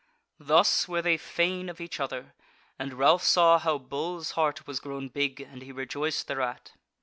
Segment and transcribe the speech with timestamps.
[0.39, 2.33] Thus were they fain of each other,
[2.79, 6.71] and Ralph saw how Bull's heart was grown big, and he rejoiced thereat.